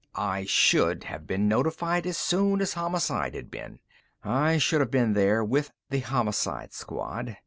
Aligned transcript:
I 0.15 0.45
should 0.45 1.03
have 1.03 1.27
been 1.27 1.47
notified 1.47 2.07
as 2.07 2.17
soon 2.17 2.59
as 2.61 2.73
Homicide 2.73 3.35
had 3.35 3.51
been; 3.51 3.77
I 4.23 4.57
should 4.57 4.81
have 4.81 4.89
been 4.89 5.13
there 5.13 5.43
with 5.43 5.71
the 5.91 5.99
Homicide 5.99 6.73
Squad. 6.73 7.37